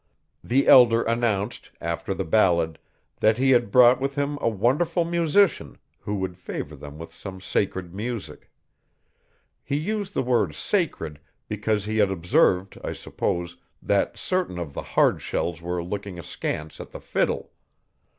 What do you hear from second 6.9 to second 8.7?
with some sacred music.